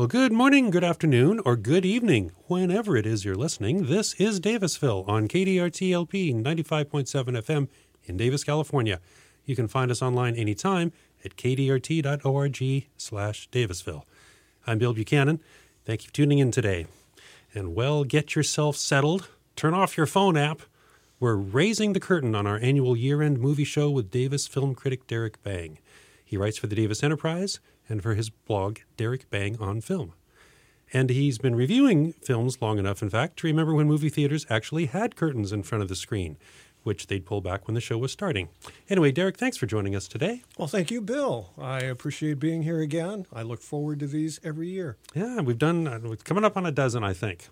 [0.00, 3.84] Well, good morning, good afternoon, or good evening, whenever it is you're listening.
[3.84, 7.68] This is Davisville on KDRTLP 95.7 FM
[8.04, 8.98] in Davis, California.
[9.44, 10.92] You can find us online anytime
[11.22, 14.04] at kdrt.org slash Davisville.
[14.66, 15.38] I'm Bill Buchanan.
[15.84, 16.86] Thank you for tuning in today.
[17.52, 19.28] And well, get yourself settled.
[19.54, 20.62] Turn off your phone app.
[21.18, 25.06] We're raising the curtain on our annual year end movie show with Davis film critic
[25.06, 25.76] Derek Bang.
[26.24, 27.60] He writes for the Davis Enterprise
[27.90, 30.14] and for his blog, Derek Bang on Film.
[30.92, 34.86] And he's been reviewing films long enough, in fact, to remember when movie theaters actually
[34.86, 36.36] had curtains in front of the screen,
[36.82, 38.48] which they'd pull back when the show was starting.
[38.88, 40.42] Anyway, Derek, thanks for joining us today.
[40.58, 41.50] Well, thank you, Bill.
[41.56, 43.26] I appreciate being here again.
[43.32, 44.96] I look forward to these every year.
[45.14, 47.48] Yeah, we've done, uh, coming up on a dozen, I think.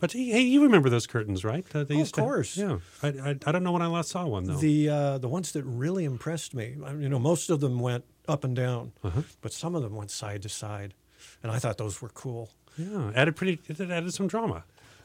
[0.00, 1.64] But hey, you remember those curtains, right?
[1.72, 2.54] Uh, they oh, used of course.
[2.54, 2.78] To, yeah.
[3.02, 4.56] I, I, I, don't know when I last saw one, though.
[4.56, 8.44] The, uh, the ones that really impressed me, you know, most of them went up
[8.44, 9.22] and down, uh-huh.
[9.40, 10.94] but some of them went side to side.
[11.42, 12.50] And I thought those were cool.
[12.76, 14.64] Yeah, added pretty, it added some drama.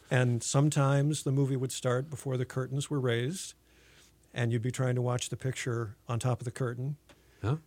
[0.10, 3.54] And sometimes the movie would start before the curtains were raised,
[4.34, 6.96] and you'd be trying to watch the picture on top of the curtain.
[7.42, 7.58] Huh?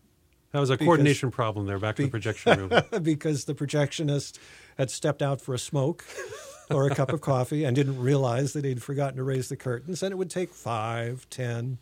[0.52, 2.82] That was a because, coordination problem there back be, in the projection room.
[3.02, 4.38] because the projectionist
[4.78, 6.04] had stepped out for a smoke
[6.70, 10.02] or a cup of coffee and didn't realize that he'd forgotten to raise the curtains.
[10.02, 11.78] And it would take five, ten,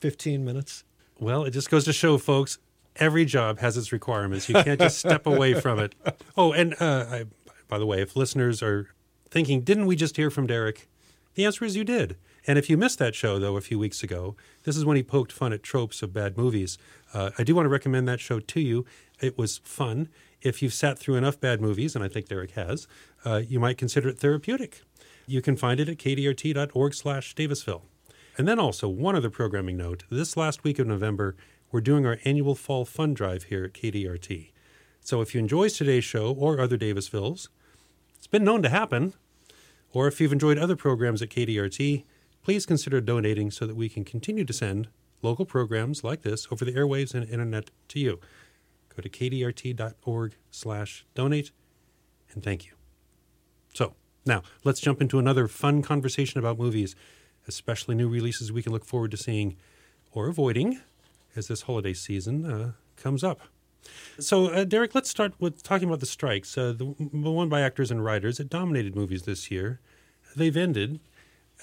[0.00, 0.84] fifteen minutes.
[1.20, 2.58] Well, it just goes to show, folks,
[2.98, 4.48] every job has its requirements.
[4.48, 5.94] You can't just step away from it.
[6.36, 7.24] Oh, and uh, I,
[7.66, 8.90] by the way, if listeners are
[9.28, 10.88] thinking, didn't we just hear from Derek?
[11.34, 12.16] The answer is you did.
[12.46, 15.02] And if you missed that show, though, a few weeks ago, this is when he
[15.02, 16.78] poked fun at tropes of bad movies.
[17.12, 18.86] Uh, I do want to recommend that show to you.
[19.20, 20.08] It was fun.
[20.42, 22.86] If you've sat through enough bad movies, and I think Derek has,
[23.24, 24.82] uh, you might consider it therapeutic.
[25.26, 27.82] You can find it at kdrt.org slash Davisville.
[28.38, 30.04] And then also, one other programming note.
[30.10, 31.34] This last week of November,
[31.70, 34.50] we're doing our annual fall fund drive here at KDRT.
[35.00, 37.48] So if you enjoyed today's show or other Davisvilles,
[38.16, 39.14] it's been known to happen,
[39.92, 42.04] or if you've enjoyed other programs at KDRT,
[42.42, 44.88] please consider donating so that we can continue to send
[45.22, 48.20] local programs like this over the airwaves and internet to you.
[48.94, 51.52] Go to kdrt.org slash donate,
[52.32, 52.72] and thank you.
[53.74, 53.94] So,
[54.26, 56.96] now let's jump into another fun conversation about movies,
[57.46, 59.56] especially new releases we can look forward to seeing
[60.12, 60.80] or avoiding
[61.38, 63.40] as this holiday season uh, comes up.
[64.18, 66.58] So, uh, Derek, let's start with talking about the strikes.
[66.58, 69.80] Uh, the, the, one by actors and writers that dominated movies this year.
[70.36, 71.00] They've ended.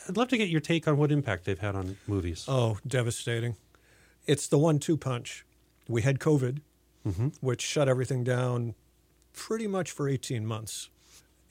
[0.07, 2.45] I'd love to get your take on what impact they've had on movies.
[2.47, 3.57] Oh, devastating.
[4.25, 5.45] It's the one two punch.
[5.87, 6.61] We had COVID,
[7.05, 7.27] mm-hmm.
[7.41, 8.73] which shut everything down
[9.33, 10.89] pretty much for 18 months.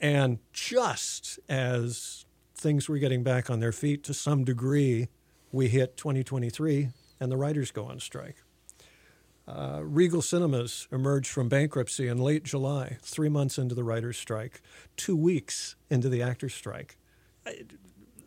[0.01, 2.25] And just as
[2.55, 5.07] things were getting back on their feet to some degree,
[5.51, 6.89] we hit 2023
[7.19, 8.37] and the writers go on strike.
[9.47, 14.61] Uh, Regal Cinemas emerged from bankruptcy in late July, three months into the writers' strike,
[14.97, 16.97] two weeks into the actors' strike.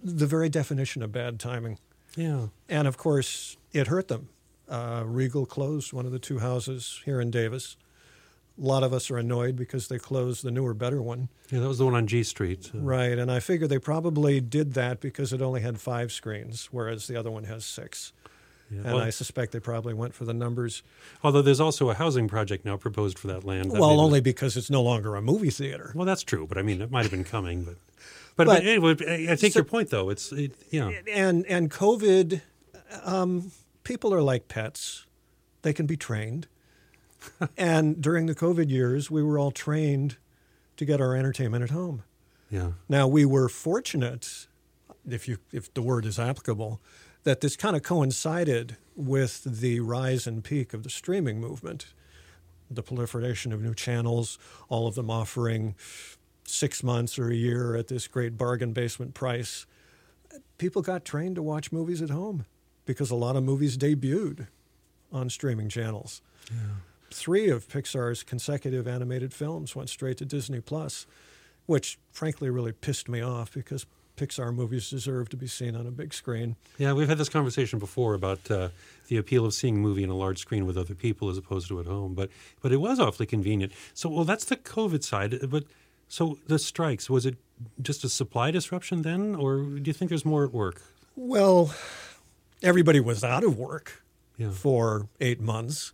[0.02, 1.78] The very definition of bad timing.
[2.16, 2.48] Yeah.
[2.68, 4.28] And of course, it hurt them.
[4.68, 7.76] Uh, Regal closed one of the two houses here in Davis.
[8.60, 11.28] A lot of us are annoyed because they closed the newer, better one.
[11.50, 12.70] Yeah, that was the one on G Street.
[12.74, 13.18] Uh, right.
[13.18, 17.16] And I figure they probably did that because it only had five screens, whereas the
[17.16, 18.12] other one has six.
[18.70, 18.78] Yeah.
[18.84, 20.82] And well, I suspect they probably went for the numbers.
[21.22, 23.70] Although there's also a housing project now proposed for that land.
[23.70, 25.92] That well, only because it's no longer a movie theater.
[25.94, 27.64] Well, that's true, but I mean, it might have been coming.
[27.64, 27.76] But,
[28.36, 30.10] but, but, but anyway, I take so, your point, though.
[30.10, 32.42] It's it, yeah, and and COVID,
[33.04, 33.52] um,
[33.84, 35.06] people are like pets;
[35.62, 36.46] they can be trained.
[37.56, 40.16] and during the COVID years, we were all trained
[40.76, 42.04] to get our entertainment at home.
[42.50, 42.72] Yeah.
[42.88, 44.46] Now we were fortunate,
[45.08, 46.80] if you if the word is applicable,
[47.28, 51.92] that this kind of coincided with the rise and peak of the streaming movement,
[52.70, 54.38] the proliferation of new channels,
[54.70, 55.74] all of them offering
[56.44, 59.66] six months or a year at this great bargain basement price.
[60.56, 62.46] People got trained to watch movies at home
[62.86, 64.46] because a lot of movies debuted
[65.12, 66.22] on streaming channels.
[66.50, 66.76] Yeah.
[67.10, 71.06] Three of Pixar's consecutive animated films went straight to Disney Plus,
[71.66, 73.84] which frankly really pissed me off because
[74.18, 76.56] Pixar movies deserve to be seen on a big screen.
[76.76, 78.68] Yeah, we've had this conversation before about uh,
[79.08, 81.68] the appeal of seeing a movie in a large screen with other people as opposed
[81.68, 82.14] to at home.
[82.14, 82.30] But
[82.60, 83.72] but it was awfully convenient.
[83.94, 85.38] So well, that's the COVID side.
[85.48, 85.64] But
[86.08, 87.36] so the strikes was it
[87.80, 90.82] just a supply disruption then, or do you think there's more at work?
[91.16, 91.74] Well,
[92.62, 94.02] everybody was out of work
[94.36, 94.50] yeah.
[94.50, 95.92] for eight months,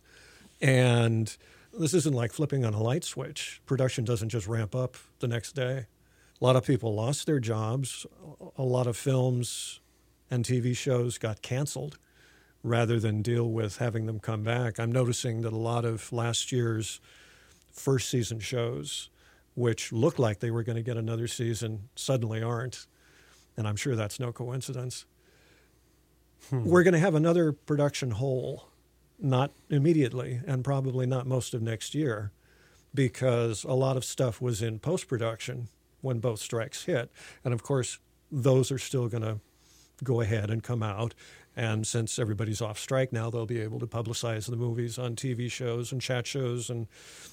[0.61, 1.35] and
[1.77, 3.61] this isn't like flipping on a light switch.
[3.65, 5.85] Production doesn't just ramp up the next day.
[6.41, 8.05] A lot of people lost their jobs.
[8.57, 9.79] A lot of films
[10.29, 11.97] and TV shows got canceled
[12.63, 14.79] rather than deal with having them come back.
[14.79, 16.99] I'm noticing that a lot of last year's
[17.71, 19.09] first season shows
[19.55, 22.85] which looked like they were going to get another season, suddenly aren't.
[23.57, 25.05] And I'm sure that's no coincidence.
[26.49, 26.65] Hmm.
[26.65, 28.67] We're going to have another production hole,
[29.17, 32.31] not immediately, and probably not most of next year,
[32.93, 35.69] because a lot of stuff was in post production
[36.05, 37.11] when both strikes hit.
[37.43, 37.99] And of course,
[38.31, 39.39] those are still going to
[40.03, 41.13] go ahead and come out.
[41.57, 45.49] And since everybody's off strike now, they'll be able to publicize the movies on TV
[45.49, 46.87] shows and chat shows and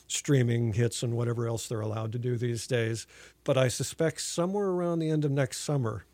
[0.07, 3.07] streaming hits and whatever else they're allowed to do these days.
[3.45, 6.07] But I suspect somewhere around the end of next summer,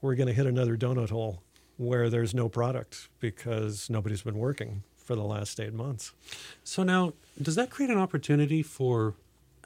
[0.00, 1.42] we're going to hit another donut hole
[1.76, 6.12] where there's no product because nobody's been working for the last eight months.
[6.64, 9.14] So now, does that create an opportunity for,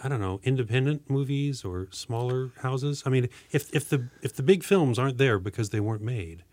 [0.02, 3.02] I don't know, independent movies or smaller houses?
[3.05, 6.44] I mean, if if the if the big films aren't there because they weren't made,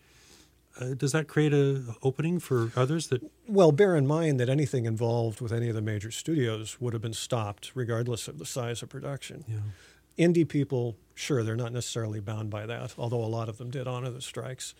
[0.80, 3.22] uh, does that create a opening for others that?
[3.48, 7.02] Well, bear in mind that anything involved with any of the major studios would have
[7.02, 9.46] been stopped regardless of the size of production.
[9.48, 10.28] Yeah.
[10.28, 13.88] Indie people, sure, they're not necessarily bound by that, although a lot of them did
[13.88, 14.74] honor the strikes.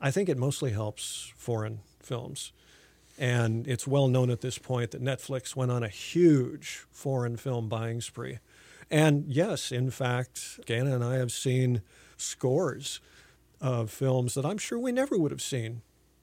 [0.00, 2.52] I think it mostly helps foreign films.
[3.22, 7.68] And it's well known at this point that Netflix went on a huge foreign film
[7.68, 8.40] buying spree.
[8.90, 11.82] And yes, in fact, Gana and I have seen
[12.16, 12.98] scores
[13.60, 15.82] of films that I'm sure we never would have seen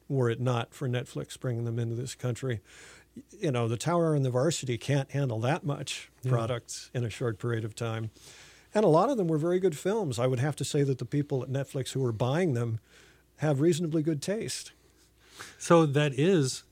[0.10, 2.60] were it not for Netflix bringing them into this country.
[3.32, 6.32] You know, the Tower and the Varsity can't handle that much Yeah.
[6.32, 8.10] product in a short period of time.
[8.76, 10.20] And a lot of them were very good films.
[10.20, 12.82] I would have to say that the people at Netflix who were buying them
[13.38, 14.74] have reasonably good taste.
[15.58, 16.64] So that is,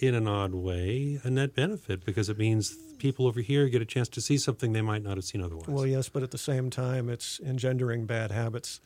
[0.00, 3.86] in an odd way, a net benefit because it means people over here get a
[3.86, 5.68] chance to see something they might not have seen otherwise.
[5.68, 8.80] Well, yes, but at the same time, it's engendering bad habits.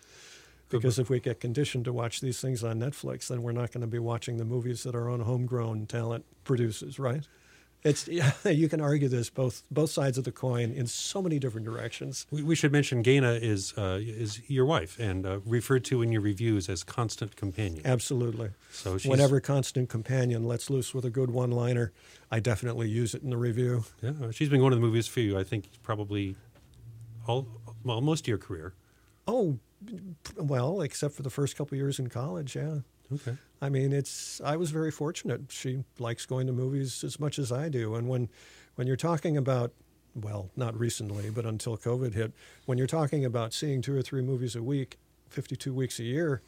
[0.70, 3.80] Because if we get conditioned to watch these things on Netflix, then we're not going
[3.80, 7.26] to be watching the movies that our own homegrown talent produces, right?
[7.84, 11.38] It's yeah, you can argue this both both sides of the coin in so many
[11.38, 12.26] different directions.
[12.30, 16.10] we, we should mention Gaina is uh, is your wife and uh, referred to in
[16.10, 17.82] your reviews as constant companion.
[17.84, 18.50] Absolutely.
[18.72, 21.92] So she's, Whenever Constant Companion lets loose with a good one-liner,
[22.30, 23.84] I definitely use it in the review.
[24.02, 25.38] yeah, she's been going to the movies for you.
[25.38, 26.36] I think probably
[27.26, 27.46] all
[27.84, 28.74] well most of your career.
[29.26, 29.58] Oh,
[30.36, 32.78] well, except for the first couple years in college, yeah.
[33.12, 33.36] Okay.
[33.60, 34.40] I mean, it's.
[34.44, 35.42] I was very fortunate.
[35.50, 38.28] She likes going to movies as much as I do, and when,
[38.76, 39.72] when you're talking about,
[40.14, 42.32] well, not recently, but until COVID hit,
[42.66, 44.98] when you're talking about seeing two or three movies a week,
[45.30, 46.42] 52 weeks a year,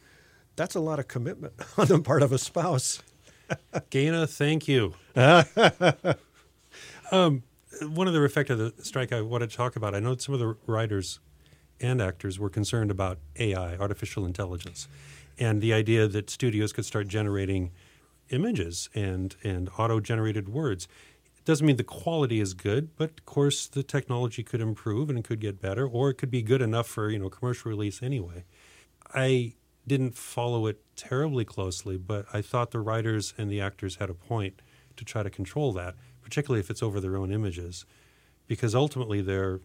[0.55, 3.01] that's a lot of commitment on the part of a spouse.
[3.89, 4.93] Gaina, thank you.
[7.11, 7.43] um,
[7.81, 9.93] one other effect of the strike I want to talk about.
[9.93, 11.19] I know some of the writers
[11.81, 14.87] and actors were concerned about AI, artificial intelligence,
[15.39, 17.71] and the idea that studios could start generating
[18.29, 20.87] images and and auto-generated words.
[21.37, 25.23] It doesn't mean the quality is good, but of course the technology could improve and
[25.23, 28.45] could get better, or it could be good enough for you know commercial release anyway.
[29.13, 29.53] I
[29.87, 34.13] didn't follow it terribly closely, but I thought the writers and the actors had a
[34.13, 34.61] point
[34.97, 37.85] to try to control that, particularly if it's over their own images,
[38.47, 39.59] because ultimately their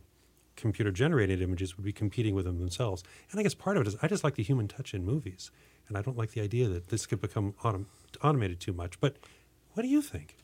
[0.56, 3.05] computer generated images would be competing with them themselves.
[3.31, 5.50] And I guess part of it is I just like the human touch in movies,
[5.88, 7.87] and I don't like the idea that this could become autom-
[8.23, 8.99] automated too much.
[9.00, 9.17] But
[9.73, 10.37] what do you think?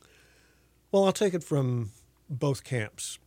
[0.91, 1.91] Well, I'll take it from
[2.29, 3.19] both camps.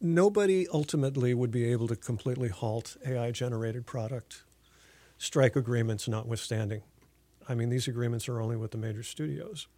[0.00, 4.42] Nobody ultimately would be able to completely halt AI generated product,
[5.16, 6.82] strike agreements notwithstanding.
[7.48, 9.68] I mean, these agreements are only with the major studios,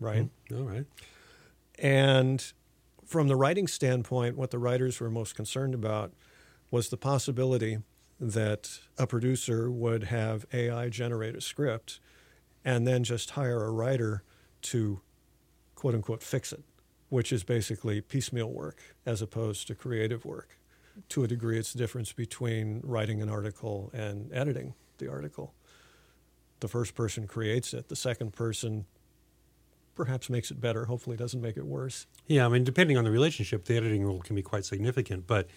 [0.00, 0.28] right?
[0.50, 0.56] Mm-hmm.
[0.56, 0.84] All right.
[1.78, 2.52] And
[3.06, 6.12] from the writing standpoint, what the writers were most concerned about
[6.70, 7.78] was the possibility
[8.20, 12.00] that a producer would have AI generate a script
[12.64, 14.22] and then just hire a writer
[14.62, 15.00] to
[15.74, 16.64] quote unquote fix it,
[17.08, 20.58] which is basically piecemeal work as opposed to creative work.
[21.10, 25.52] To a degree, it's the difference between writing an article and editing the article.
[26.60, 28.86] The first person creates it, the second person
[29.94, 32.06] perhaps makes it better, hopefully doesn't make it worse.
[32.26, 35.26] Yeah, I mean, depending on the relationship, the editing rule can be quite significant.
[35.26, 35.48] But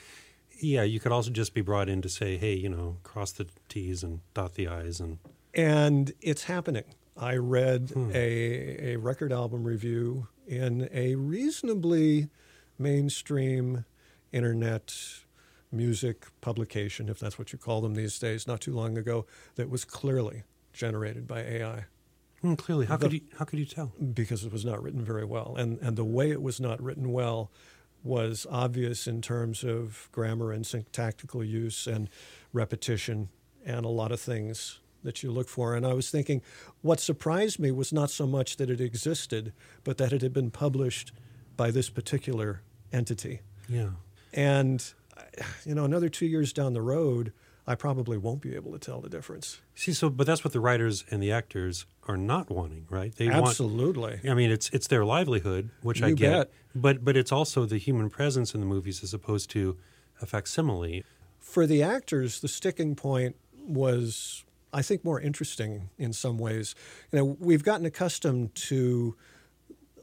[0.60, 3.48] yeah, you could also just be brought in to say, hey, you know, cross the
[3.70, 5.00] T's and dot the I's.
[5.00, 5.20] And
[5.53, 6.84] And it's happening.
[7.15, 8.12] I read Hmm.
[8.13, 12.29] a, a record album review in a reasonably
[12.77, 13.86] mainstream
[14.32, 14.94] internet
[15.72, 19.25] music publication, if that's what you call them these days, not too long ago,
[19.56, 21.86] that was clearly generated by AI
[22.41, 23.94] hmm, clearly, how The- could you how could you tell?
[24.13, 25.56] because it was not written very well.
[25.58, 27.51] And, and the way it was not written well
[28.03, 32.10] was obvious in terms of grammar and syntactical use and
[32.53, 33.29] repetition
[33.65, 35.75] and a lot of things that you look for.
[35.75, 36.41] And I was thinking,
[36.82, 39.53] what surprised me was not so much that it existed,
[39.84, 41.12] but that it had been published
[41.56, 42.62] by this particular
[42.94, 43.41] entity.
[43.67, 43.89] Yeah.
[44.34, 44.84] And
[45.65, 47.34] you know, another two years down the road,
[47.65, 49.60] I probably won't be able to tell the difference.
[49.75, 53.14] See, so but that's what the writers and the actors are not wanting, right?
[53.16, 54.12] They Absolutely.
[54.24, 56.52] Want, I mean, it's it's their livelihood, which I get, bet.
[56.76, 59.78] but but it's also the human presence in the movies as opposed to
[60.22, 61.04] a facsimile.
[61.40, 63.36] For the actors, the sticking point
[63.66, 66.76] was, I think, more interesting in some ways.
[67.12, 69.16] You know, we've gotten accustomed to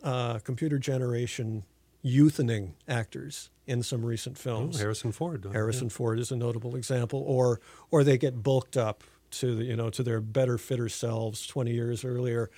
[0.03, 1.65] uh, computer generation
[2.05, 4.79] youthening actors in some recent Oh, films.
[4.79, 5.47] Harrison Ford.
[5.53, 9.03] Harrison Ford is a notable example, or or they get bulked up
[9.41, 12.51] to the, you know to their better fitter selves 20 years earlier,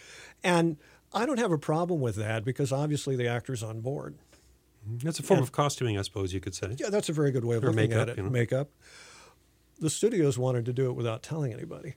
[0.45, 0.77] and
[1.13, 4.17] I don't have a problem with that because obviously the actor's on board.
[4.89, 4.99] Mm-hmm.
[5.07, 5.45] That's a form Yeah.
[5.45, 6.75] of costuming, I suppose you could say.
[6.79, 8.17] Yeah, that's a very good way of Or looking makeup, at it.
[8.19, 8.31] you know.
[8.31, 8.71] Makeup.
[9.79, 11.95] The studios wanted to do it without telling anybody.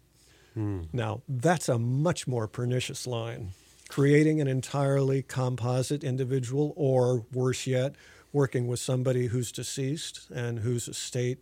[0.53, 0.81] Hmm.
[0.91, 3.51] Now that's a much more pernicious line.
[3.89, 7.95] Creating an entirely composite individual, or worse yet,
[8.31, 11.39] working with somebody who's deceased and whose estate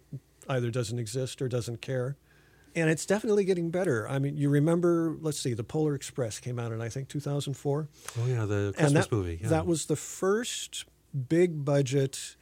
[0.48, 2.16] either doesn't exist or doesn't care.
[2.78, 4.08] And it's definitely getting better.
[4.08, 7.88] I mean, you remember, let's see, the Polar Express came out in, I think, 2004
[8.20, 9.40] Oh yeah, the Christmas that, movie.
[9.42, 9.50] Yeah.
[9.50, 10.86] that was the first
[11.28, 12.36] big budget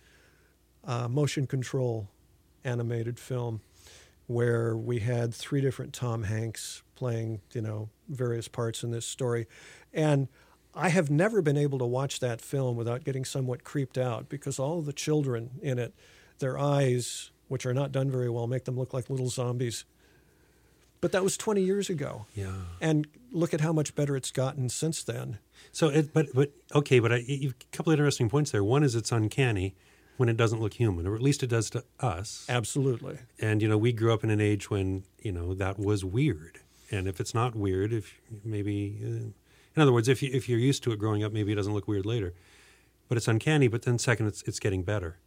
[0.83, 2.09] uh, motion control
[2.65, 3.61] animated film
[4.27, 9.47] where we had three different Tom Hanks playing, you know, various parts in this story.
[9.93, 10.27] And
[10.73, 14.59] I have never been able to watch that film without getting somewhat creeped out because
[14.59, 15.93] all the children in it,
[16.39, 19.85] their eyes, which are not done very well, make them look like little zombies.
[21.05, 22.25] But that was 20 years ago.
[22.33, 22.51] yeah.
[22.81, 25.37] And look at how much better it's gotten since then.
[25.71, 28.63] So, it, but but okay, but I, you've a couple of interesting points there.
[28.63, 29.75] One is it's uncanny
[30.17, 32.43] when it doesn't look human, or at least it does to us.
[32.49, 33.19] Absolutely.
[33.39, 36.57] And you know, we grew up in an age when you know that was weird.
[36.89, 39.33] And if it's not weird, if maybe, uh, in
[39.77, 41.87] other words, if you, if you're used to it growing up, maybe it doesn't look
[41.87, 42.33] weird later.
[43.09, 43.67] But it's uncanny.
[43.67, 45.19] But then second, it's it's getting better.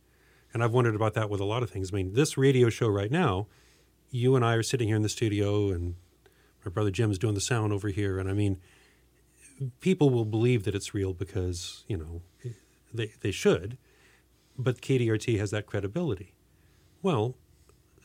[0.53, 1.93] And I've wondered about that with a lot of things.
[1.93, 3.47] I mean, this radio show right now,
[4.11, 5.95] you and I are sitting here in the studio, and
[6.65, 8.19] my brother Jim is doing the sound over here.
[8.19, 8.59] And I mean,
[9.81, 12.23] people will believe that it's real because you know
[12.93, 13.79] they they should,
[14.57, 16.33] but KDRT has that credibility.
[17.03, 17.37] Well,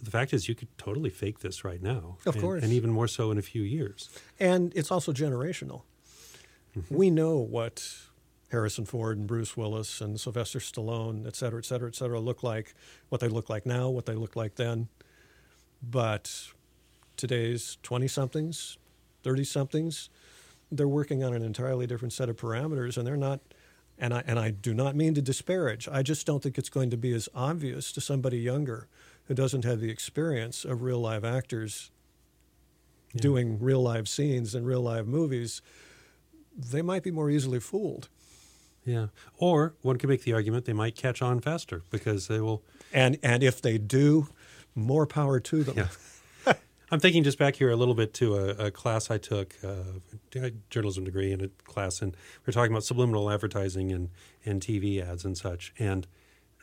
[0.01, 2.63] the fact is, you could totally fake this right now, Of and, course.
[2.63, 4.09] and even more so in a few years.
[4.39, 5.83] And it's also generational.
[6.77, 6.95] Mm-hmm.
[6.95, 7.95] We know what
[8.51, 12.43] Harrison Ford and Bruce Willis and Sylvester Stallone, et cetera, et cetera, et cetera, look
[12.43, 12.75] like,
[13.09, 14.89] what they look like now, what they look like then.
[15.87, 16.47] But
[17.17, 18.77] today's 20 somethings,
[19.23, 20.09] 30 somethings,
[20.71, 23.41] they're working on an entirely different set of parameters and they're not.
[23.99, 25.87] And I, and I do not mean to disparage.
[25.87, 28.87] I just don't think it's going to be as obvious to somebody younger
[29.25, 31.91] who doesn't have the experience of real live actors
[33.13, 33.21] Yeah.
[33.21, 35.61] doing real live scenes in real live movies,
[36.57, 38.09] they might be more easily fooled.
[38.83, 39.07] Yeah.
[39.37, 42.63] Or one could make the argument they might catch on faster because they will.
[42.91, 44.27] And and if they do,
[44.75, 45.75] more power to them.
[45.77, 46.53] Yeah.
[46.91, 49.99] I'm thinking just back here a little bit to a, a class I took, uh,
[50.35, 52.15] a journalism degree in a class, and
[52.45, 54.09] we are talking about subliminal advertising and,
[54.45, 55.73] and TV ads and such.
[55.79, 56.05] And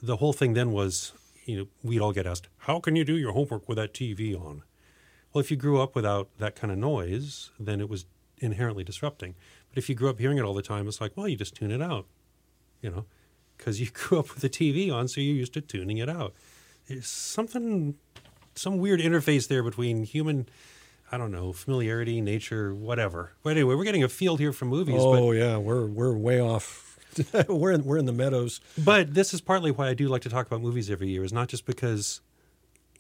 [0.03, 1.13] the whole thing then was,
[1.47, 4.41] you know, we'd all get asked, how can you do your homework with that TV
[4.41, 4.63] on?
[5.33, 8.07] Well, if you grew up without that kind of noise, then it was
[8.39, 9.35] inherently disrupting.
[9.69, 11.55] But if you grew up hearing it all the time, it's like, well, you just
[11.55, 12.07] tune it out,
[12.83, 13.05] you know,
[13.57, 16.35] because you grew up with the TV on, so you're used to tuning it out.
[17.01, 17.97] Something,
[18.55, 20.49] some weird interface there between human,
[21.11, 23.33] I don't know, familiarity, nature, whatever.
[23.43, 24.97] But anyway, we're getting a field here from movies.
[24.99, 26.99] Oh yeah, we're we're way off.
[27.49, 28.61] we're in we're in the meadows.
[28.77, 31.25] But, but this is partly why I do like to talk about movies every year,
[31.25, 32.21] is not just because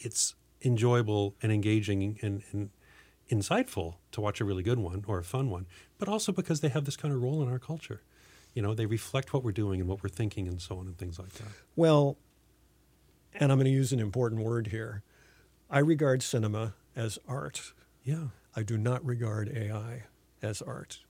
[0.00, 2.70] it's enjoyable and engaging and, and
[3.30, 5.66] insightful to watch a really good one or a fun one,
[5.98, 8.02] but also because they have this kind of role in our culture.
[8.54, 10.98] You know, they reflect what we're doing and what we're thinking and so on and
[10.98, 11.48] things like that.
[11.76, 12.18] Well,
[13.34, 15.02] and I'm going to use an important word here.
[15.70, 17.72] I regard cinema as art.
[18.02, 18.28] Yeah.
[18.56, 20.04] I do not regard AI
[20.42, 21.00] as art.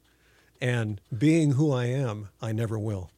[0.60, 3.10] And being who I am, I never will.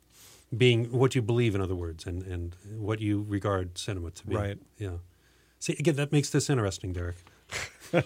[0.56, 4.36] Being what you believe, in other words, and, and what you regard cinema to be.
[4.36, 4.58] Right.
[4.78, 4.98] Yeah.
[5.58, 7.16] See, again, that makes this interesting, Derek.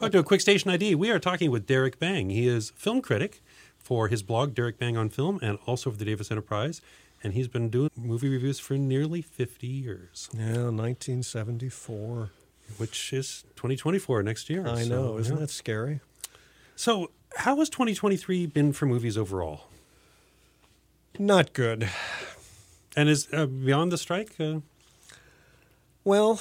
[0.00, 0.94] I'll do a quick station ID.
[0.94, 2.30] We are talking with Derek Bang.
[2.30, 3.42] He is film critic
[3.78, 6.80] for his blog, Derek Bang on Film, and also for the Davis Enterprise.
[7.22, 12.30] And he's been doing movie reviews for nearly 50 years, Yeah, 1974.
[12.78, 14.66] which is 2024 next year.
[14.66, 15.40] I So, know, isn't yeah.
[15.40, 16.00] that scary?
[16.76, 19.64] So, how has 2023 been for movies overall?
[21.18, 21.88] Not good.
[22.96, 24.34] And is uh, beyond the strike?
[24.40, 24.60] Uh,
[26.04, 26.40] Well,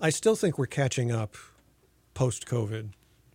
[0.00, 1.36] I still think we're catching up
[2.14, 2.90] post COVID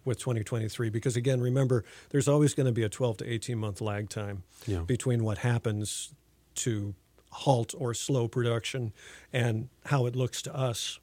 [0.05, 3.81] with 2023 because, again, remember, there's always going to be a 12 to 18 month
[3.81, 4.81] lag time Yeah.
[4.81, 6.13] between what happens
[6.55, 6.93] to
[7.31, 8.93] halt or slow production
[9.33, 10.99] and how it looks to us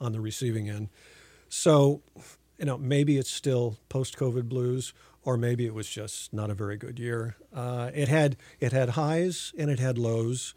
[0.00, 0.88] on the receiving end.
[1.48, 2.02] So,
[2.58, 4.92] you know, maybe it's still post-COVID blues,
[5.24, 7.36] or maybe it was just not a very good year.
[7.54, 10.54] Uh, it had it had highs and it had lows,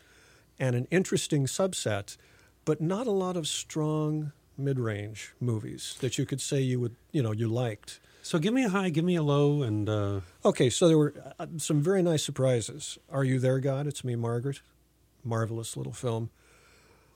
[0.59, 2.17] and an interesting subset,
[2.65, 7.21] but not a lot of strong mid-range movies that you could say you would you
[7.23, 7.99] know you liked.
[8.21, 11.13] So give me a high, give me a low, and uh, Okay, so there were
[11.39, 12.97] uh, some very nice surprises.
[13.11, 13.85] Are You There, God?
[13.85, 14.61] It's Me, Margaret.
[15.25, 16.29] Marvelous little film.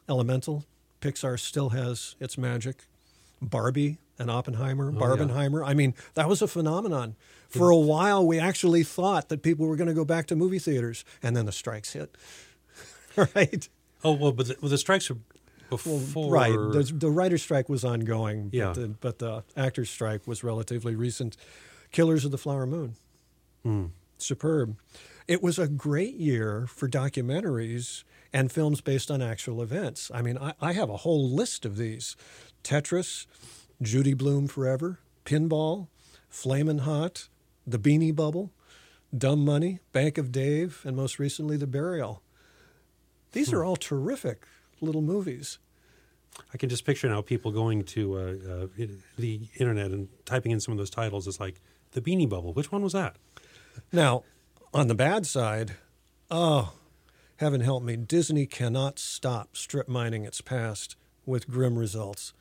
[0.10, 0.66] Elemental.
[1.00, 2.88] Pixar still has its magic.
[3.42, 4.92] Barbie and Oppenheimer.
[4.92, 5.00] yeah.
[5.00, 5.66] Barbenheimer.
[5.66, 7.16] I mean, that was a phenomenon.
[7.50, 10.60] For a while, we actually thought that people were going to go back to movie
[10.60, 12.16] theaters, and then the strikes hit.
[13.36, 13.70] right?
[14.04, 15.18] oh well, but the, well, the strikes were
[15.70, 16.32] before.
[16.32, 16.52] Right.
[16.52, 18.68] The, the writer's strike was ongoing, Yeah.
[18.68, 21.38] but, the, but the actor's strike was relatively recent.
[21.92, 22.96] Killers of the Flower Moon.
[23.64, 23.86] Hmm.
[24.18, 24.78] Superb.
[25.28, 30.10] It was a great year for documentaries and films based on actual events.
[30.14, 32.16] I mean, I, I have a whole list of these
[32.64, 33.26] Tetris,
[33.82, 35.88] Judy Blume Forever, Pinball,
[36.30, 37.28] Flamin' Hot,
[37.66, 38.52] The Beanie Bubble,
[39.16, 42.22] Dumb Money, Bank of Dave, and most recently, The Burial.
[43.32, 43.58] These hmm.
[43.58, 44.46] are all terrific
[44.82, 45.60] little movies.
[46.54, 48.86] I can just picture now people going to uh, uh,
[49.18, 51.28] the internet and typing in some of those titles.
[51.28, 52.54] It's like the Beanie Bubble.
[52.54, 53.16] Which one was that?
[53.92, 54.24] Now,
[54.74, 55.74] on the bad side,
[56.30, 56.74] oh,
[57.38, 62.34] heaven help me, Disney cannot stop strip mining its past with grim results.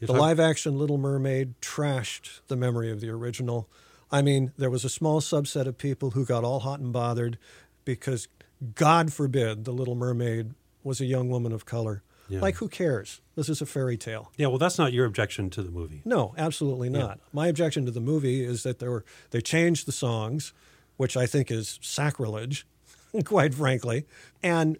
[0.00, 3.68] You're The live action Little Mermaid trashed the memory of the original.
[4.10, 7.38] I mean, there was a small subset of people who got all hot and bothered
[7.84, 8.28] because,
[8.74, 10.54] God forbid, the Little Mermaid
[10.84, 12.02] was a young woman of color.
[12.28, 12.40] Yeah.
[12.40, 13.20] Like, who cares?
[13.34, 14.30] This is a fairy tale.
[14.36, 16.00] Yeah, well, that's not your objection to the movie.
[16.04, 17.18] No, absolutely not.
[17.32, 20.52] My objection to the movie is that there were they changed the songs,
[20.96, 22.66] which I think is sacrilege,
[23.24, 24.06] quite frankly,
[24.42, 24.78] and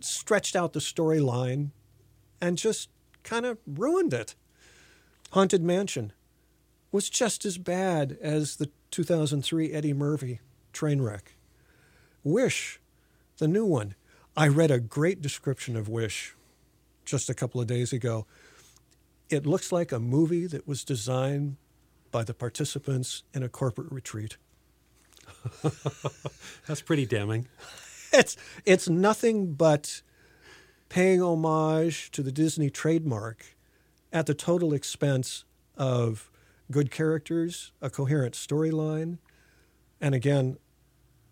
[0.00, 1.70] stretched out the storyline
[2.40, 2.90] and just
[3.22, 4.34] kind of ruined it.
[5.32, 6.12] Haunted Mansion
[6.92, 10.40] was just as bad as the 2003 Eddie Murphy
[10.72, 11.34] train wreck.
[12.24, 12.80] Wish,
[13.38, 13.94] the new one.
[14.38, 16.36] I read a great description of Wish
[17.04, 18.24] just a couple of days ago
[19.28, 21.56] it looks like a movie that was designed
[22.12, 24.36] by the participants in a corporate retreat.
[26.68, 27.48] That's pretty damning.
[28.12, 30.02] It's it's nothing but
[30.88, 33.56] paying homage to the Disney trademark
[34.12, 35.44] at the total expense
[35.76, 36.30] of
[36.70, 39.18] good characters, a coherent storyline,
[40.00, 40.58] and again,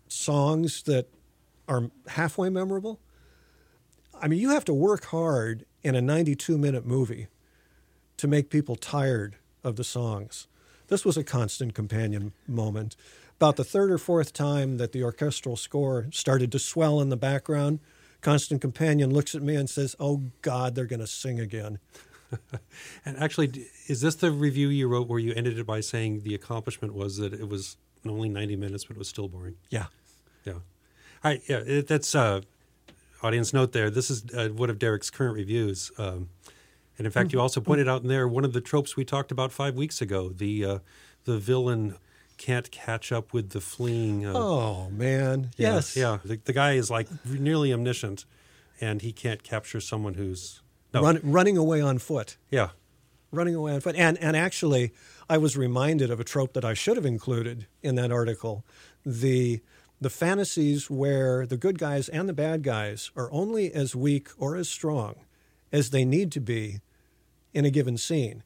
[0.09, 1.07] songs that
[1.67, 2.99] are halfway memorable.
[4.19, 7.27] I mean, you have to work hard in a 92 minute movie
[8.17, 10.47] to make people tired of the songs.
[10.87, 12.95] This was a constant companion moment.
[13.35, 17.17] About the third or fourth time that the orchestral score started to swell in the
[17.17, 17.79] background,
[18.21, 21.79] Constant Companion looks at me and says, Oh God, they're going to sing again.
[23.05, 26.35] And actually, is this the review you wrote where you ended it by saying the
[26.35, 29.55] accomplishment was that it was only 90 minutes, but it was still boring?
[29.69, 29.85] Yeah.
[30.43, 30.55] Yeah.
[31.23, 31.41] Right.
[31.47, 31.57] Yeah.
[31.65, 32.41] It, that's uh,
[33.23, 33.89] audience note there.
[33.89, 35.91] This is uh, one of Derek's current reviews.
[35.97, 36.29] Um,
[36.97, 39.31] and in fact, you also pointed out in there one of the tropes we talked
[39.31, 40.79] about five weeks ago the, uh,
[41.25, 41.95] the villain
[42.37, 44.25] can't catch up with the fleeing.
[44.25, 45.49] Uh, Oh, man.
[45.57, 45.95] yeah, yes.
[45.97, 46.17] Yeah.
[46.23, 48.25] The, the guy is like nearly omniscient
[48.79, 50.61] and he can't capture someone who's.
[50.93, 51.01] No.
[51.01, 52.37] Run, running away on foot.
[52.49, 52.69] Yeah.
[53.31, 53.95] running away on foot.
[53.95, 54.93] And and actually,
[55.29, 58.63] I was reminded of a trope that I should have included in that article:
[59.05, 59.61] the
[59.99, 64.55] the fantasies where the good guys and the bad guys are only as weak or
[64.55, 65.15] as strong
[65.71, 66.81] as they need to be
[67.53, 68.43] in a given scene.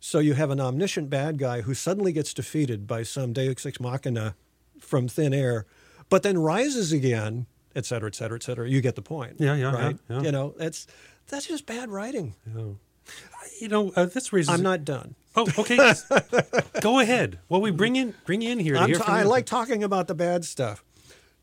[0.00, 3.78] So you have an omniscient bad guy who suddenly gets defeated by some Deus ex
[3.78, 4.34] machina
[4.80, 5.64] from thin air,
[6.08, 8.68] but then rises again, et cetera, et cetera, et cetera.
[8.68, 9.36] You get the point.
[9.38, 9.98] Yeah, yeah, yeah, right.
[10.10, 10.22] yeah.
[10.22, 10.88] You know, that's
[11.28, 12.34] that's just bad writing.
[12.52, 12.72] yeah.
[13.60, 15.14] You know, uh, this reason I'm not done.
[15.34, 15.94] Oh, okay.
[16.80, 17.38] Go ahead.
[17.48, 18.74] Well, we bring in bring you in here.
[18.74, 19.28] To I'm hear t- from I you.
[19.28, 20.84] like talking about the bad stuff.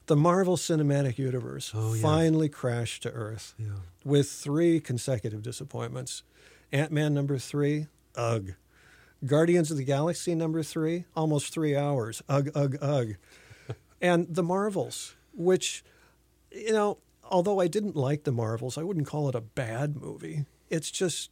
[0.05, 2.01] The Marvel Cinematic Universe Oh, yeah.
[2.01, 3.67] finally crashed to Earth Yeah.
[4.03, 6.23] with three consecutive disappointments.
[6.71, 8.53] Ant Man number three, ugh.
[9.25, 13.15] Guardians of the Galaxy number three, almost three hours, ugh, ugh, ugh.
[14.01, 15.83] and the Marvels, which,
[16.51, 16.99] you know,
[17.29, 20.45] although I didn't like the Marvels, I wouldn't call it a bad movie.
[20.69, 21.31] It's just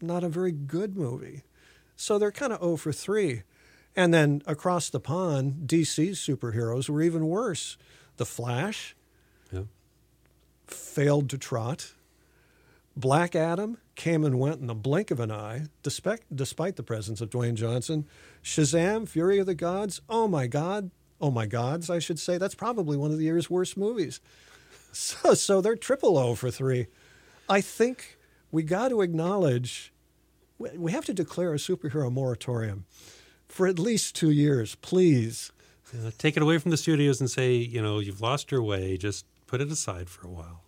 [0.00, 1.42] not a very good movie.
[2.00, 3.42] So they're kind of 0 for 3.
[3.96, 7.76] And then across the pond, DC's superheroes were even worse.
[8.18, 8.94] The Flash
[9.52, 9.64] Yeah.
[10.68, 11.94] failed to trot.
[12.96, 17.20] Black Adam came and went in the blink of an eye, despite, despite the presence
[17.20, 18.06] of Dwayne Johnson.
[18.44, 22.38] Shazam, Fury of the Gods, oh my God, oh my gods, I should say.
[22.38, 24.20] That's probably one of the year's worst movies.
[24.90, 26.86] So, so they're triple O for three.
[27.46, 28.18] I think
[28.50, 29.92] we got to acknowledge
[30.58, 32.84] we- we have to declare a superhero moratorium
[33.46, 35.52] for at least two years, please.
[35.94, 38.96] Uh, take it away from the studios and say, you know, you've lost your way.
[38.98, 40.62] Just put it aside for a while.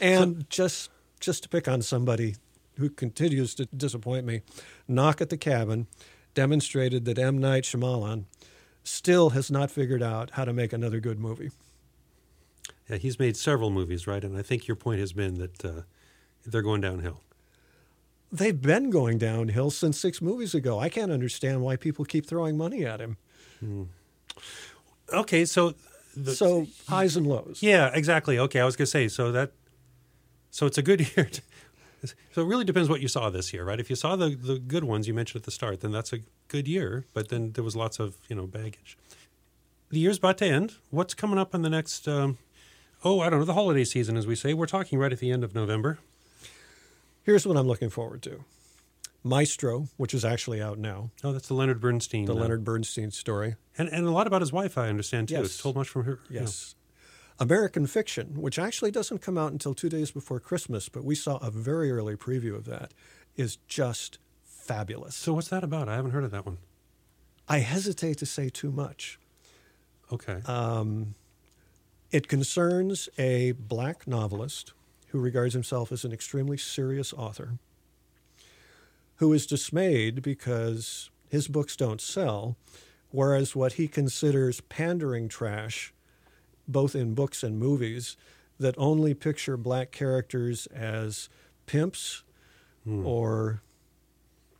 [0.00, 0.90] And just
[1.20, 2.36] just to pick on somebody
[2.76, 4.40] who continues to disappoint me,
[4.88, 5.86] Knock at the Cabin
[6.34, 7.38] demonstrated that M.
[7.38, 8.24] Night Shyamalan
[8.84, 11.50] still has not figured out how to make another good movie.
[12.88, 14.24] Yeah, he's made several movies, right?
[14.24, 15.82] And I think your point has been that uh,
[16.46, 17.20] they're going downhill.
[18.32, 20.78] They've been going downhill since six movies ago.
[20.78, 23.16] I can't understand why people keep throwing money at him.
[25.12, 25.74] Okay, so
[26.16, 27.58] the, so highs and lows.
[27.62, 28.38] yeah, exactly.
[28.38, 29.52] Okay, I was going to say so that
[30.50, 31.26] so it's a good year.
[31.26, 31.42] To,
[32.32, 33.80] so it really depends what you saw this year, right?
[33.80, 36.20] If you saw the the good ones you mentioned at the start, then that's a
[36.48, 37.06] good year.
[37.12, 38.96] But then there was lots of you know baggage.
[39.90, 40.74] The year's about to end.
[40.90, 42.06] What's coming up in the next?
[42.06, 42.38] Um,
[43.04, 43.44] oh, I don't know.
[43.44, 45.98] The holiday season, as we say, we're talking right at the end of November.
[47.30, 48.44] Here's what I'm looking forward to
[49.22, 52.24] Maestro, which is actually out now, Oh, that's the Leonard Bernstein.
[52.24, 53.54] the uh, Leonard Bernstein story.
[53.78, 55.34] and and a lot about his wife, I understand too.
[55.34, 55.44] Yes.
[55.44, 56.18] It's told much from her.
[56.28, 56.40] you know.
[56.40, 56.74] Yes.
[57.38, 61.36] American Fiction, which actually doesn't come out until two days before Christmas, but we saw
[61.36, 62.92] a very early preview of that,
[63.36, 65.14] is just fabulous.
[65.14, 65.88] So what's that about?
[65.88, 66.58] I haven't heard of that one.
[67.48, 69.20] I hesitate to say too much.
[70.12, 70.40] Okay.
[70.46, 71.14] Um,
[72.10, 74.72] it concerns a black novelist
[75.10, 77.58] who regards himself as an extremely serious author,
[79.16, 82.56] who is dismayed because his books don't sell,
[83.10, 85.92] whereas what he considers pandering trash,
[86.66, 88.16] both in books and movies,
[88.58, 91.28] that only picture black characters as
[91.66, 92.22] pimps
[92.84, 93.04] hmm.
[93.04, 93.62] or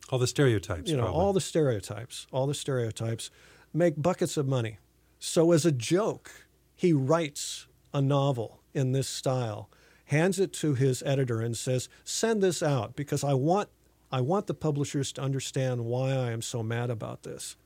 [0.09, 0.91] all the stereotypes.
[0.91, 1.21] you know probably.
[1.21, 3.31] all the stereotypes all the stereotypes
[3.73, 4.79] make buckets of money
[5.19, 6.31] so as a joke
[6.75, 9.69] he writes a novel in this style
[10.11, 13.69] hands it to his editor and says send this out because i want
[14.11, 17.57] i want the publishers to understand why i am so mad about this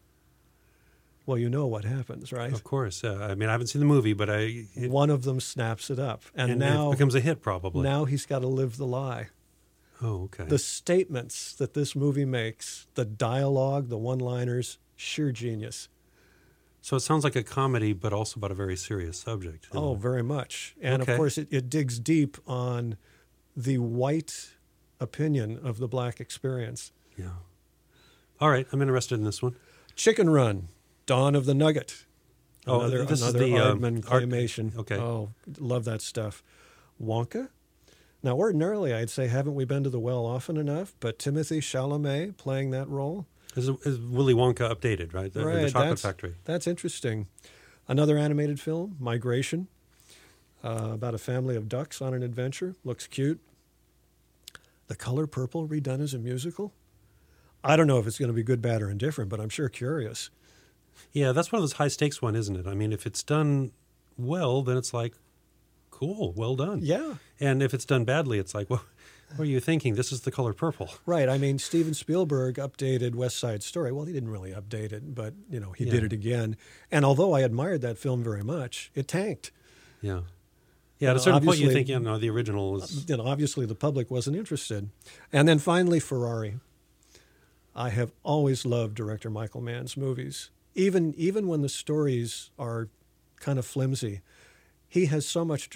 [1.25, 3.03] well you know what happens right Of course.
[3.03, 5.89] Uh, I mean, I haven't seen the movie, but I it, one of them snaps
[5.89, 7.83] it up and, and now it becomes a hit probably.
[7.83, 9.29] now he's got to live the lie
[10.03, 10.45] oh, okay.
[10.45, 15.89] the statements that this movie makes the dialogue the one liners sheer genius
[16.85, 19.69] so it sounds like a comedy, but also about a very serious subject.
[19.73, 20.01] Oh, it?
[20.01, 20.75] very much.
[20.83, 21.13] And Okay.
[21.13, 22.99] of course, it, it digs deep on
[23.57, 24.51] the white
[25.01, 26.93] opinion of the black experience.
[27.17, 27.31] yeah.
[28.39, 29.57] All right, I'm interested in this one.
[29.97, 30.69] Chicken Run,
[31.07, 32.05] Dawn of the Nugget.
[32.67, 34.77] Oh, another, this is another the, um, Aardman Art- claymation.
[34.77, 34.97] okay.
[34.99, 36.43] Oh, love that stuff.
[37.03, 37.49] Wonka.
[38.23, 40.95] Now, ordinarily, I'd say, haven't we been to the well often enough?
[41.01, 43.27] But Timothy Chalamet playing that role.
[43.57, 45.33] Is, is Willy Wonka updated, right?
[45.33, 46.35] The, the Chocolate that's, Factory.
[46.45, 47.29] That's interesting.
[47.87, 49.69] Another animated film, Migration,
[50.65, 52.75] uh, about a family of ducks on an adventure.
[52.85, 53.41] Looks cute.
[54.89, 56.73] The Color Purple redone as a musical.
[57.63, 59.69] I don't know if it's going to be good, bad, or indifferent, but I'm sure
[59.69, 60.31] curious.
[61.13, 62.67] Yeah, that's one of those high stakes one, isn't it?
[62.67, 63.73] I mean, if it's done
[64.19, 65.15] well, then it's like,
[65.91, 66.81] cool, well done.
[66.83, 68.85] Yeah, And if it's done badly, it's like, well,
[69.37, 69.95] what are you thinking?
[69.95, 70.91] This is the color purple.
[71.07, 71.29] right.
[71.29, 73.93] I mean, Steven Spielberg updated West Side Story.
[73.93, 76.57] Well, he didn't really update it, but you know, he did it again.
[76.91, 79.51] And although I admired that film very much, it tanked.
[80.01, 80.23] Yeah.
[80.99, 83.07] Yeah, at Uh, a certain point, you think, you know, the original is.
[83.09, 84.91] you know, obviously the public wasn't interested.
[85.33, 86.61] And then finally, Ferrari.
[87.77, 92.89] I have always loved director Michael Mann's movies, even even when the stories are
[93.41, 94.21] kind of flimsy.
[94.87, 95.69] He has so much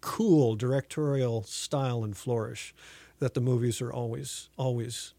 [0.00, 2.74] cool directorial style and flourish
[3.18, 5.14] that the movies are always always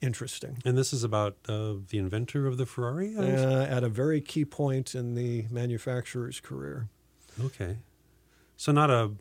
[0.00, 0.58] interesting.
[0.64, 3.16] And this is about uh, the inventor of the Ferrari?
[3.16, 3.22] Uh,
[3.64, 6.88] at a very key point in the manufacturer's career.
[7.44, 7.78] okay.
[8.56, 9.12] So not a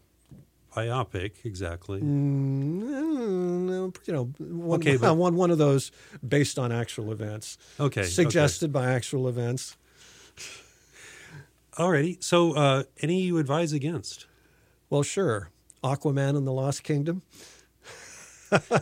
[0.75, 2.01] biopic exactly.
[2.01, 5.91] Mm, you know, one, Okay, but- one one of those
[6.27, 7.57] based on actual events.
[7.79, 8.01] Okay.
[8.01, 8.09] okay.
[8.09, 9.77] suggested by actual events.
[11.77, 12.23] Alrighty.
[12.23, 14.26] So uh, any you advise against?
[14.89, 15.49] Well, sure.
[15.83, 17.21] Aquaman and the Lost Kingdom.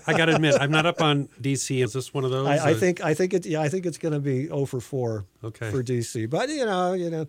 [0.07, 1.83] I got to admit, I'm not up on DC.
[1.83, 2.47] Is this one of those?
[2.47, 3.45] I, I think I think it.
[3.47, 5.71] Yeah, I think it's going to be 0 for four Okay.
[5.71, 6.29] for DC.
[6.29, 7.25] But you know, you know,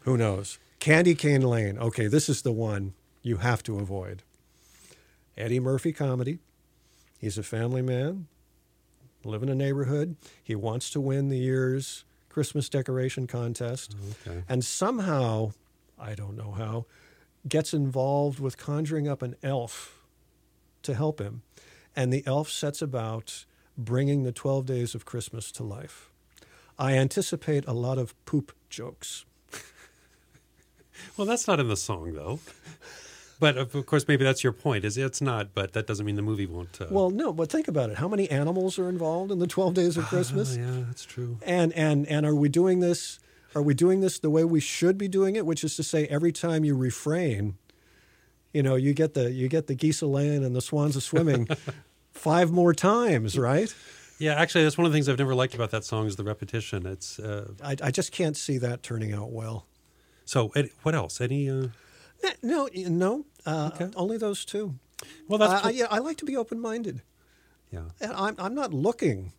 [0.00, 0.58] who knows?
[0.80, 1.78] Candy Cane Lane.
[1.78, 4.22] Okay, this is the one you have to avoid.
[5.36, 6.38] Eddie Murphy comedy.
[7.18, 8.26] He's a family man,
[9.22, 10.16] live in a neighborhood.
[10.42, 13.94] He wants to win the year's Christmas decoration contest.
[14.26, 14.42] Oh, okay.
[14.48, 15.52] and somehow,
[16.00, 16.86] I don't know how,
[17.48, 19.98] gets involved with conjuring up an elf
[20.82, 21.42] to help him.
[21.94, 23.44] And the elf sets about
[23.76, 26.10] bringing the 12 days of Christmas to life.
[26.78, 29.24] I anticipate a lot of poop jokes.
[31.16, 32.38] Well, that's not in the song, though.
[33.40, 34.84] But of course, maybe that's your point.
[34.84, 36.80] Is it's not, but that doesn't mean the movie won't.
[36.80, 37.98] Uh, Well, no, but think about it.
[37.98, 40.56] How many animals are involved in the 12 Days of Christmas?
[40.56, 41.38] oh, yeah, that's true.
[41.42, 43.18] And and and are we doing this?
[43.54, 45.44] Are we doing this the way we should be doing it?
[45.46, 47.56] Which is to say, every time you refrain,
[48.52, 51.00] you know, you get the you get the geese a laying and the swans a
[51.00, 51.48] swimming
[52.12, 53.74] five more times, right?
[54.18, 56.24] Yeah, actually, that's one of the things I've never liked about that song is the
[56.24, 56.86] repetition.
[56.86, 59.66] It's uh, I, I just can't see that turning out well.
[60.24, 60.52] so.
[60.82, 61.20] What else?
[61.20, 61.48] Any?
[61.50, 61.68] Uh,
[62.24, 63.90] Eh, No, no, uh, Okay.
[63.96, 64.74] only those two.
[65.26, 67.02] well, that's I, I, yeah, I like to be open minded.
[67.72, 67.88] yeah.
[68.00, 69.32] And I'm I'm not looking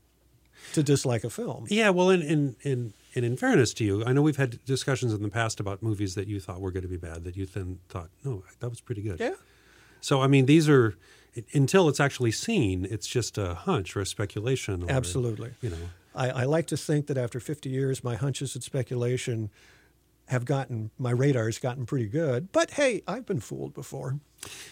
[0.74, 1.66] to dislike a film.
[1.70, 5.14] Yeah, well, in, in in and in fairness to you, I know we've had discussions
[5.14, 7.46] in the past about movies that you thought were going to be bad that you
[7.46, 9.20] then thought, no, that was pretty good.
[9.20, 9.34] Yeah.
[10.02, 10.96] So I mean, these are
[11.54, 14.84] until it's actually seen, it's just a hunch or a speculation.
[14.84, 15.52] Or, Absolutely.
[15.62, 15.78] You know,
[16.16, 19.50] I, I like to think that after 50 years, my hunches and speculation
[20.28, 22.52] have gotten, my radar's gotten pretty good.
[22.52, 24.20] But hey, I've been fooled before.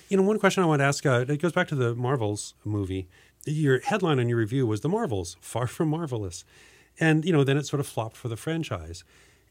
[0.10, 1.06] you know, one question I want to ask.
[1.06, 3.08] Uh, it goes back to the Marvels movie.
[3.46, 6.44] Your headline on your review was "The Marvels, far from marvelous,"
[7.00, 9.04] and you know, then it sort of flopped for the franchise.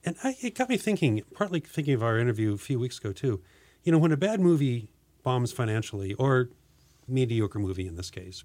[0.04, 3.12] And I, it got me thinking, partly thinking of our interview a few weeks ago
[3.12, 3.42] too.
[3.82, 4.90] You know, when a bad movie
[5.22, 6.50] bombs financially, or
[7.08, 8.44] mediocre movie in this case,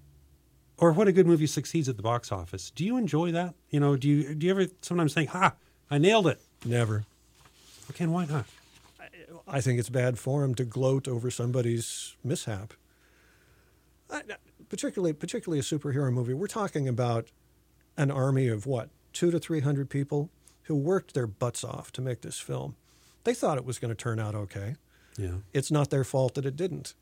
[0.78, 3.54] or when a good movie succeeds at the box office, do you enjoy that?
[3.70, 5.54] You know, do you do you ever sometimes think, "Ha,
[5.90, 6.40] I nailed it"?
[6.64, 7.04] Never.
[7.90, 8.46] Okay, and why not?
[9.46, 12.74] I think it's bad form to gloat over somebody's mishap.
[14.10, 14.22] I,
[14.68, 16.34] particularly, particularly a superhero movie.
[16.34, 17.28] We're talking about
[17.96, 20.30] an army of what, two to three hundred people
[20.64, 22.76] who worked their butts off to make this film.
[23.24, 24.76] They thought it was going to turn out okay.
[25.16, 26.94] Yeah, It's not their fault that it didn't.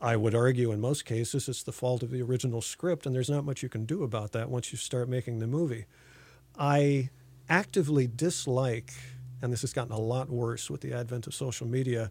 [0.00, 3.30] I would argue in most cases it's the fault of the original script, and there's
[3.30, 5.84] not much you can do about that once you start making the movie.
[6.58, 7.10] I
[7.48, 8.92] actively dislike,
[9.40, 12.10] and this has gotten a lot worse with the advent of social media,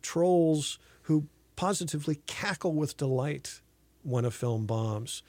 [0.00, 3.60] trolls who positively cackle with delight
[4.02, 5.22] when a film bombs,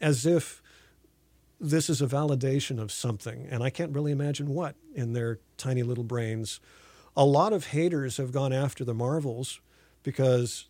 [0.00, 0.62] as if
[1.60, 5.82] this is a validation of something, and I can't really imagine what in their tiny
[5.82, 6.60] little brains.
[7.16, 9.60] A lot of haters have gone after the Marvels
[10.02, 10.66] because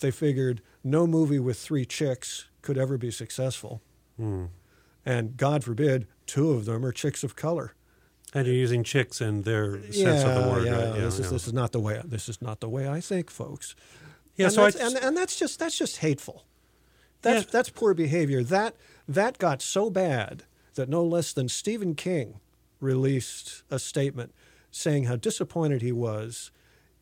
[0.00, 3.82] they figured no movie with three chicks could ever be successful.
[4.16, 4.46] Hmm.
[5.04, 7.74] And God forbid, two of them are chicks of color.
[8.34, 10.66] and you're using chicks in their sense of the word.
[10.66, 11.00] yeah, right?
[11.00, 11.32] this, is, yeah.
[11.32, 12.02] this is not the way.
[12.04, 13.76] This is not the way I think, folks.
[14.34, 16.44] Yeah, and so I and, and that's just that's just hateful.
[17.22, 17.50] That's Yeah.
[17.52, 18.42] that's poor behavior.
[18.42, 18.76] That
[19.08, 22.40] that got so bad that no less than Stephen King
[22.80, 24.34] released a statement
[24.70, 26.50] saying how disappointed he was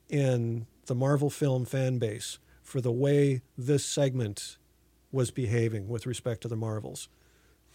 [0.08, 4.56] in the Marvel film fan base for the way this segment
[5.10, 7.08] was behaving with respect to the Marvels.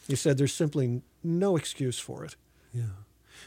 [0.07, 2.35] He said there's simply no excuse for it.
[2.73, 2.83] Yeah.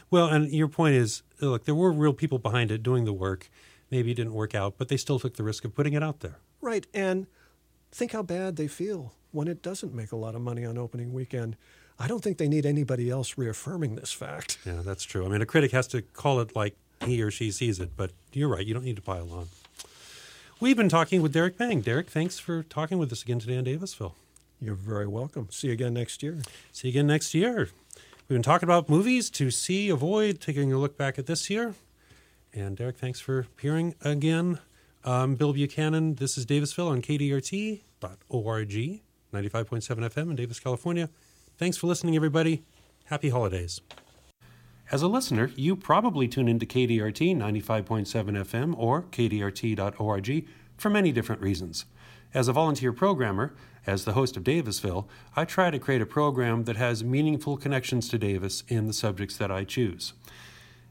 [0.09, 3.49] Well, and your point is, look, there were real people behind it doing the work.
[3.91, 6.21] Maybe it didn't work out, but they still took the risk of putting it out
[6.21, 6.37] there.
[6.61, 6.87] Right.
[6.93, 7.27] And
[7.93, 11.13] think how bad they feel when it doesn't make a lot of money on opening
[11.13, 11.55] weekend.
[11.99, 14.57] I don't think they need anybody else reaffirming this fact.
[14.65, 15.25] Yeah, that's true.
[15.25, 16.75] I mean, a critic has to call it like
[17.05, 18.65] he or she sees it, but you're right.
[18.65, 19.47] You don't need to pile on.
[20.59, 21.81] We've been talking with Derek Bang.
[21.81, 24.13] Derek, thanks for talking with us again today on Davisville.
[24.61, 25.49] You're very welcome.
[25.51, 26.39] See you again next year.
[26.71, 27.69] See you again next year.
[28.29, 31.75] We've been talking about movies to see, avoid, taking a look back at this year.
[32.53, 34.59] And Derek, thanks for appearing again.
[35.05, 39.01] Um, Bill Buchanan, this is Davisville on KDRT.org, 95.7
[39.33, 41.09] FM in Davis, California.
[41.57, 42.63] Thanks for listening, everybody.
[43.05, 43.81] Happy holidays.
[44.91, 48.05] As a listener, you probably tune into KDRT 95.7
[48.45, 51.83] FM or KDRT.org for many different reasons.
[52.33, 53.53] As a volunteer programmer,
[53.85, 58.07] as the host of Davisville, I try to create a program that has meaningful connections
[58.09, 60.13] to Davis in the subjects that I choose.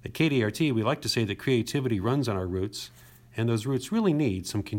[0.04, 2.90] At KDRT, we like to say that creativity runs on our roots,
[3.36, 4.70] and those roots really need some continued